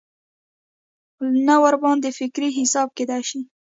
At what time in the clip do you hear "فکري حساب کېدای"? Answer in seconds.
2.19-3.21